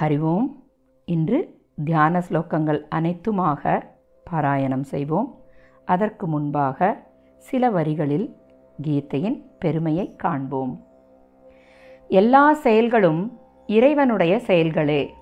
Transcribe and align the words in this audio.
ஹரி 0.00 0.18
ஓம். 0.18 0.64
இன்று 1.04 1.60
தியான 1.84 2.22
ஸ்லோகங்கள் 2.28 2.80
அனைத்துமாக 2.94 3.82
பாராயணம் 4.30 4.82
செய்வோம். 4.82 5.40
அதற்கு 5.84 6.26
முன்பாக 6.26 7.06
சில 7.36 7.70
வரிகளில் 7.70 8.36
கீதையின் 8.82 9.50
பெருமையை 9.58 10.16
காண்போம். 10.16 10.86
எல்லா 12.08 12.52
செயல்களும் 12.52 13.40
இறைவனுடைய 13.66 14.38
செயல்களே. 14.38 15.14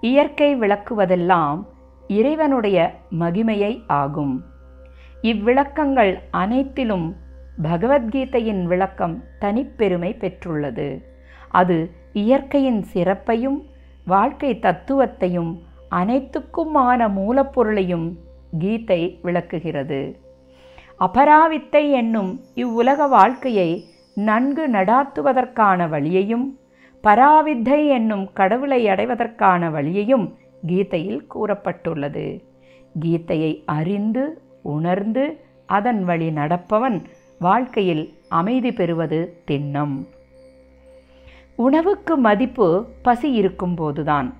இயற்கை 0.00 0.56
விளக்குவதெல்லாம் 0.56 1.64
இறைவனுடைய 2.08 2.94
மகிமையை 3.10 3.82
ஆகும். 3.86 4.44
இவ்விளக்கங்கள் 5.22 6.18
அனைத்திலும் 6.30 7.16
பகவத்கீதையின் 7.62 8.64
விளக்கம் 8.64 9.22
தனிப்பெருமை 9.40 10.16
பெற்றுள்ளது. 10.16 11.04
அது 11.48 11.90
இயற்கையின் 12.12 12.82
சிறப்பையும் 12.82 13.76
வாழ்க்கை 14.12 14.50
தத்துவத்தையும் 14.62 15.52
அனைத்துக்குமான 15.90 17.00
மூலப்பொருளையும் 17.18 18.06
கீதை 18.58 19.00
விளக்குகிறது. 19.22 20.00
அபராவித்தை 20.98 21.82
என்னும் 21.90 22.30
இவ்வுலக 22.54 23.06
வாழ்க்கையை 23.06 23.70
நன்கு 24.28 24.64
நடாத்துவதற்கான 24.68 25.88
வழியையும் 25.88 26.46
பராவித்தை 27.04 27.80
என்னும் 27.96 28.24
கடவுளை 28.32 28.80
அடைவதற்கான 28.88 29.70
வழியையும் 29.70 30.26
கீதையில் 30.66 31.22
கூறப்பட்டுள்ளது. 31.34 32.26
கீதையை 33.04 33.52
அறிந்து 33.78 34.24
உணர்ந்து 34.74 35.24
அதன் 35.76 36.02
வழி 36.04 36.28
நடப்பவன் 36.30 36.98
வாழ்க்கையில் 37.40 38.04
அமைதி 38.40 38.70
பெறுவது 38.72 39.20
திண்ணம். 39.50 39.96
உணவுக்கு 41.58 42.16
மதிப்பு 42.16 42.86
பசி 43.02 43.28
இருக்கும்போதுதான். 43.42 44.34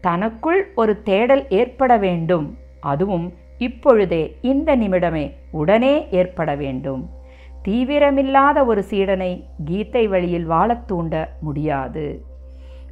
தனக்குள் 0.00 0.72
ஒரு 0.74 1.02
தேடல் 1.02 1.48
ஏற்பட 1.48 1.96
வேண்டும். 1.96 2.56
அதுவும் 2.80 3.32
இப்பொழுதே 3.58 4.38
இந்த 4.42 4.76
நிமிடமே 4.76 5.32
உடனே 5.50 6.08
ஏற்பட 6.10 6.54
வேண்டும். 6.54 7.10
தீவிரமில்லாத 7.64 8.66
ஒரு 8.66 8.84
சீடனை 8.90 9.44
கீதை 9.64 10.08
வழியில் 10.08 10.46
வாழத் 10.46 10.88
தூண்ட 10.88 11.32
முடியாது. 11.40 12.24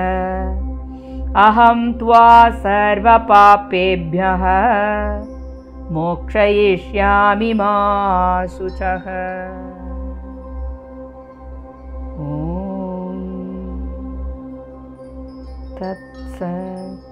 अहं 1.35 1.93
त्वा 1.93 2.49
सर्वपापेभ्यः 2.49 4.43
मोक्षयिष्यामि 5.91 7.53
मा 7.53 8.45
शुचः 8.45 9.05
तत्सत् 15.78 17.05